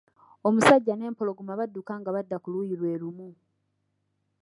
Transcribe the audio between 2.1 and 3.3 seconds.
badda ku luuyi lwe lumu.